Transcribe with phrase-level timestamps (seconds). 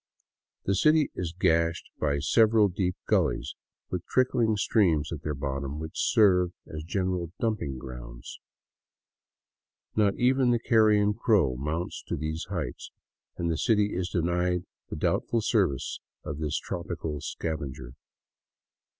[0.63, 3.53] The city is gashed by several deep gullies
[3.91, 8.39] with trickhng streams at their bottoms, which serve as general dumping grounds.
[9.95, 12.89] Not even the carrion crow mounts to these heights,
[13.37, 17.93] and the city is denied the doubtful services of this tropical scavenger.